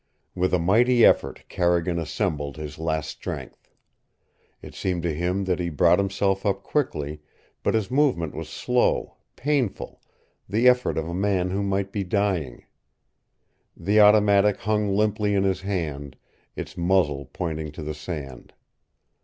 With 0.33 0.51
a 0.51 0.57
mighty 0.57 1.05
effort 1.05 1.43
Carrigan 1.47 1.99
assembled 1.99 2.57
his 2.57 2.79
last 2.79 3.07
strength. 3.09 3.69
It 4.59 4.73
seemed 4.73 5.03
to 5.03 5.13
him 5.13 5.43
that 5.45 5.59
he 5.59 5.69
brought 5.69 5.99
himself 5.99 6.43
up 6.43 6.63
quickly, 6.63 7.21
but 7.61 7.75
his 7.75 7.91
movement 7.91 8.33
was 8.33 8.49
slow, 8.49 9.17
painful 9.35 10.01
the 10.49 10.67
effort 10.67 10.97
of 10.97 11.07
a 11.07 11.13
man 11.13 11.51
who 11.51 11.61
might 11.61 11.91
be 11.91 12.03
dying. 12.03 12.65
The 13.77 13.99
automatic 13.99 14.57
hung 14.61 14.89
limply 14.95 15.35
in 15.35 15.43
his 15.43 15.61
hand, 15.61 16.17
its 16.55 16.75
muzzle 16.75 17.25
pointing 17.31 17.71
to 17.73 17.83
the 17.83 17.93
sand. 17.93 18.53